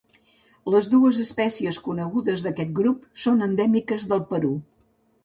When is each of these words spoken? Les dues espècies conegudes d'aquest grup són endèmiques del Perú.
Les 0.75 0.85
dues 0.93 1.19
espècies 1.23 1.77
conegudes 1.87 2.45
d'aquest 2.45 2.71
grup 2.79 3.05
són 3.25 3.45
endèmiques 3.49 4.07
del 4.15 4.25
Perú. 4.33 4.55